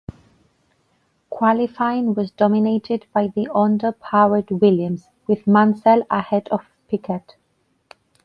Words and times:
Qualifying 1.29 2.15
was 2.15 2.31
dominated 2.31 3.05
by 3.13 3.27
the 3.27 3.43
Honda 3.53 3.91
powered 3.91 4.49
Williams, 4.49 5.07
with 5.27 5.45
Mansell 5.45 6.07
ahead 6.09 6.47
of 6.47 6.61
Piquet. 6.89 7.23